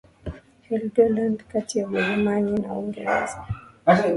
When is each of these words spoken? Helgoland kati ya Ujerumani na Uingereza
Helgoland 0.69 1.43
kati 1.43 1.79
ya 1.79 1.87
Ujerumani 1.87 2.59
na 2.59 2.73
Uingereza 2.73 3.45